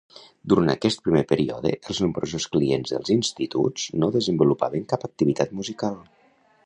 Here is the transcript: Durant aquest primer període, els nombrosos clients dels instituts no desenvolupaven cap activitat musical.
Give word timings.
Durant 0.51 0.69
aquest 0.73 1.03
primer 1.07 1.21
període, 1.31 1.73
els 1.91 1.99
nombrosos 2.05 2.47
clients 2.55 2.95
dels 2.95 3.11
instituts 3.17 3.85
no 4.05 4.11
desenvolupaven 4.17 4.89
cap 4.95 5.07
activitat 5.13 5.55
musical. 5.61 6.01